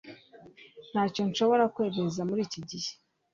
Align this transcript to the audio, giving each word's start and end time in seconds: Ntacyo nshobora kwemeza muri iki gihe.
Ntacyo 0.91 1.21
nshobora 1.29 1.63
kwemeza 1.75 2.21
muri 2.29 2.41
iki 2.47 2.59
gihe. 2.69 2.91